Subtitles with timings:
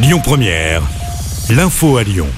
[0.00, 0.80] Lyon Première,
[1.50, 2.28] l'info à Lyon.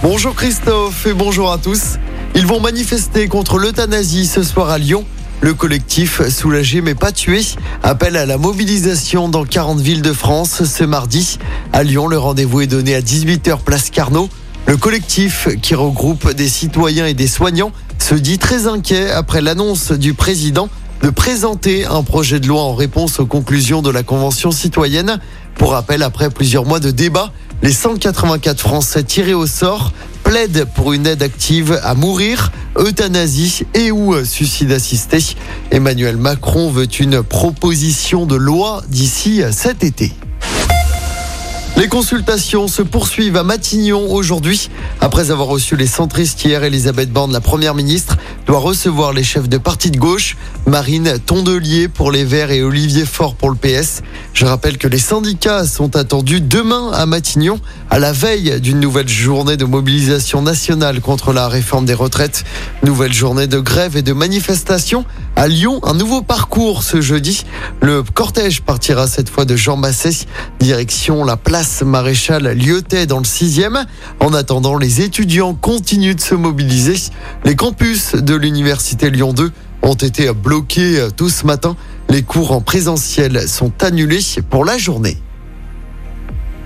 [0.00, 1.98] Bonjour Christophe et bonjour à tous.
[2.36, 5.04] Ils vont manifester contre l'euthanasie ce soir à Lyon.
[5.40, 7.40] Le collectif Soulagé mais pas tué
[7.82, 11.40] appelle à la mobilisation dans 40 villes de France ce mardi.
[11.72, 14.28] À Lyon, le rendez-vous est donné à 18h place Carnot.
[14.66, 19.90] Le collectif, qui regroupe des citoyens et des soignants, se dit très inquiet après l'annonce
[19.90, 20.68] du président
[21.04, 25.20] de présenter un projet de loi en réponse aux conclusions de la Convention citoyenne.
[25.54, 27.30] Pour rappel, après plusieurs mois de débat,
[27.62, 29.92] les 184 Français tirés au sort
[30.22, 35.18] plaident pour une aide active à mourir, euthanasie et ou suicide assisté.
[35.70, 40.10] Emmanuel Macron veut une proposition de loi d'ici cet été.
[41.76, 44.70] Les consultations se poursuivent à Matignon aujourd'hui.
[45.00, 48.16] Après avoir reçu les centristes hier, Elisabeth Borne, la première ministre,
[48.46, 53.04] doit recevoir les chefs de parti de gauche, Marine Tondelier pour les Verts et Olivier
[53.04, 54.02] Faure pour le PS.
[54.34, 57.58] Je rappelle que les syndicats sont attendus demain à Matignon,
[57.94, 62.42] à la veille d'une nouvelle journée de mobilisation nationale contre la réforme des retraites.
[62.82, 65.04] Nouvelle journée de grève et de manifestation.
[65.36, 67.44] À Lyon, un nouveau parcours ce jeudi.
[67.80, 70.26] Le cortège partira cette fois de Jean Basset,
[70.58, 73.84] direction la place Maréchal Lyotet dans le 6e.
[74.18, 76.96] En attendant, les étudiants continuent de se mobiliser.
[77.44, 81.76] Les campus de l'université Lyon 2 ont été bloqués tout ce matin.
[82.08, 84.18] Les cours en présentiel sont annulés
[84.50, 85.16] pour la journée.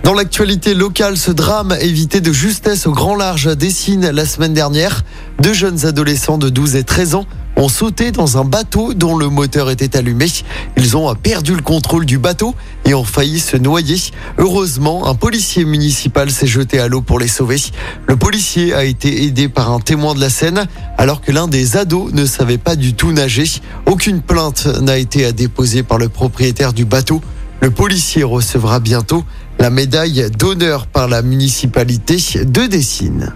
[0.09, 5.05] Dans l'actualité locale, ce drame évité de justesse au grand large dessine la semaine dernière.
[5.43, 9.29] Deux jeunes adolescents de 12 et 13 ans ont sauté dans un bateau dont le
[9.29, 10.25] moteur était allumé.
[10.79, 12.55] Ils ont perdu le contrôle du bateau
[12.87, 13.99] et ont failli se noyer.
[14.39, 17.61] Heureusement, un policier municipal s'est jeté à l'eau pour les sauver.
[18.07, 21.77] Le policier a été aidé par un témoin de la scène alors que l'un des
[21.77, 23.45] ados ne savait pas du tout nager.
[23.85, 27.21] Aucune plainte n'a été déposée par le propriétaire du bateau.
[27.61, 29.25] Le policier recevra bientôt
[29.59, 33.35] la médaille d'honneur par la municipalité de Dessine.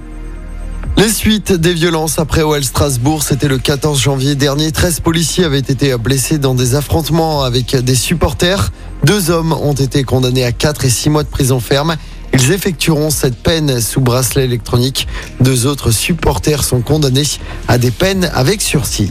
[0.96, 4.70] Les suites des violences après OL Strasbourg, c'était le 14 janvier dernier.
[4.70, 8.70] 13 policiers avaient été blessés dans des affrontements avec des supporters.
[9.02, 11.96] Deux hommes ont été condamnés à 4 et 6 mois de prison ferme.
[12.32, 15.08] Ils effectueront cette peine sous bracelet électronique.
[15.40, 17.26] Deux autres supporters sont condamnés
[17.66, 19.10] à des peines avec sursis.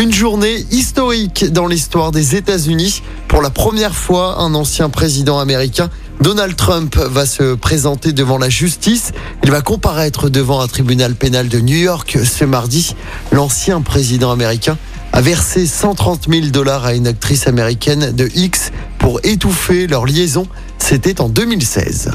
[0.00, 3.00] Une journée historique dans l'histoire des États-Unis.
[3.28, 5.88] Pour la première fois, un ancien président américain,
[6.20, 9.12] Donald Trump, va se présenter devant la justice.
[9.44, 12.96] Il va comparaître devant un tribunal pénal de New York ce mardi.
[13.30, 14.76] L'ancien président américain
[15.12, 20.48] a versé 130 000 dollars à une actrice américaine de X pour étouffer leur liaison.
[20.78, 22.10] C'était en 2016.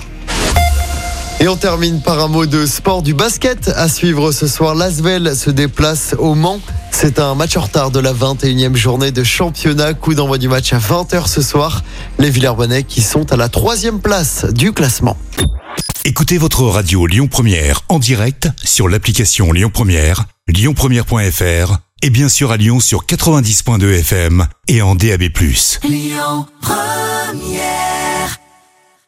[1.42, 3.70] Et on termine par un mot de sport du basket.
[3.70, 6.60] À suivre ce soir, Lasvel se déplace au Mans.
[6.92, 9.94] C'est un match en retard de la 21e journée de championnat.
[9.94, 11.84] Coup d'envoi du match à 20h ce soir.
[12.18, 15.16] Les Villers-Bonnais qui sont à la troisième place du classement.
[16.04, 22.52] Écoutez votre radio Lyon Première en direct sur l'application Lyon Première, lyonpremière.fr et bien sûr
[22.52, 25.24] à Lyon sur 90.2 FM et en DAB+.
[25.84, 27.99] Lyon Première